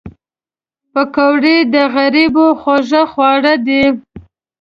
[0.93, 3.83] پکورې د غریبو خوږ خواړه دي